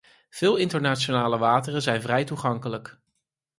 Veel 0.29 0.55
internationale 0.55 1.37
wateren 1.37 1.81
zijn 1.81 2.01
vrij 2.01 2.23
toegankelijk. 2.23 2.97